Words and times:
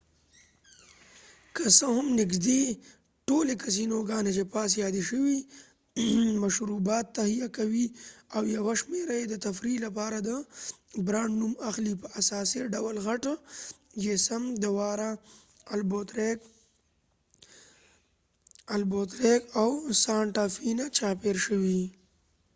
که 1.55 1.65
څه 1.77 1.85
هم 1.97 2.07
نږدې 2.21 2.61
ټولی 3.27 3.53
کېسینوګانی 3.61 4.31
چې 4.37 4.43
پاس 4.53 4.69
یادي 4.83 5.03
شوي 5.09 5.37
دي 5.95 6.07
مشروبات 6.43 7.05
تهیه 7.17 7.47
کوي، 7.57 7.85
او 8.35 8.41
یوه 8.55 8.73
شمیره 8.81 9.13
یې 9.19 9.25
د 9.29 9.35
تفریح 9.47 9.77
لپاره 9.85 10.17
د 10.27 10.29
برانډ 11.05 11.33
نوم 11.41 11.53
اخلیپه 11.69 12.07
اساسی 12.19 12.59
ډول 12.73 12.95
غټ 13.07 13.23
یې 14.05 14.15
سم 14.27 14.43
د 14.63 14.65
واره 14.77 15.11
د 15.17 15.19
البوکويریک 18.77 19.41
او 19.61 19.69
سانټا 20.03 20.45
فی 20.55 20.69
نه 20.79 20.85
چاپیر 20.97 21.35
شي 21.45 21.75